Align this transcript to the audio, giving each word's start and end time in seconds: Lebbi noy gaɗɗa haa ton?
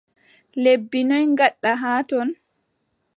Lebbi 0.63 0.99
noy 1.09 1.25
gaɗɗa 1.37 1.71
haa 1.81 2.01
ton? 2.09 2.29